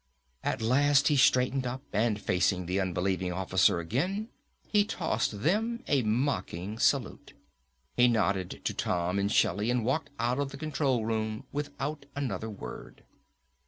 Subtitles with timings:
[0.43, 4.29] At last he straightened up, and facing the unbelieving officer again,
[4.67, 7.35] he tossed them a mocking salute.
[7.95, 12.49] He nodded to Tom and Shelly and walked out of the control room without another
[12.49, 13.03] word.